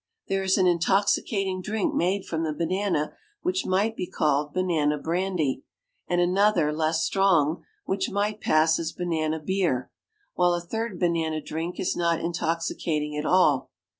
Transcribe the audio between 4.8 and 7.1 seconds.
brandy; and another, less